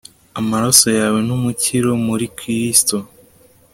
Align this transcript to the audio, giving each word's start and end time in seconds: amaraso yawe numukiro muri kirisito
amaraso 0.39 0.87
yawe 0.99 1.19
numukiro 1.27 1.89
muri 2.05 2.25
kirisito 2.37 2.97